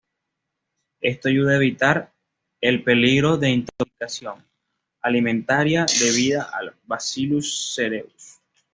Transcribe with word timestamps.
Esto 1.01 1.29
ayuda 1.29 1.51
a 1.51 1.55
evitar 1.57 2.11
el 2.59 2.83
peligro 2.83 3.37
de 3.37 3.51
intoxicación 3.51 4.43
alimentaria 4.99 5.85
debida 5.99 6.49
al 6.51 6.73
"Bacillus 6.87 7.75
cereus". 7.75 8.39